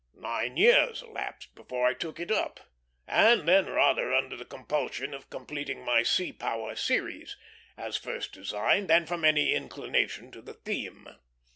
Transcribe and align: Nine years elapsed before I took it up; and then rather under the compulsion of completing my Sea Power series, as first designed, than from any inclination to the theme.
Nine 0.17 0.57
years 0.57 1.03
elapsed 1.03 1.53
before 1.53 1.85
I 1.85 1.93
took 1.93 2.19
it 2.19 2.31
up; 2.31 2.59
and 3.07 3.47
then 3.47 3.67
rather 3.67 4.15
under 4.15 4.35
the 4.35 4.45
compulsion 4.45 5.13
of 5.13 5.29
completing 5.29 5.85
my 5.85 6.01
Sea 6.01 6.33
Power 6.33 6.75
series, 6.75 7.37
as 7.77 7.97
first 7.97 8.33
designed, 8.33 8.89
than 8.89 9.05
from 9.05 9.23
any 9.23 9.53
inclination 9.53 10.31
to 10.31 10.41
the 10.41 10.55
theme. 10.55 11.07